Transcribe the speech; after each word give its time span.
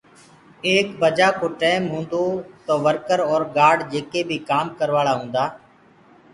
ايڪ 0.67 0.87
بجآ 1.01 1.27
ڪو 1.39 1.47
ٽيم 1.61 1.81
تو 2.11 2.21
تو 2.65 2.73
ورڪر 2.85 3.19
اور 3.29 3.41
گآرڊ 3.57 3.77
جيڪي 3.91 4.21
بي 4.29 4.37
ڪآم 4.49 4.67
ڪروآݪآ 4.79 5.13
هوندآ، 5.17 5.45